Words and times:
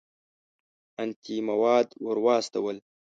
انتیک 1.01 1.39
مواد 1.49 1.87
ور 2.05 2.17
واستول. 2.25 2.77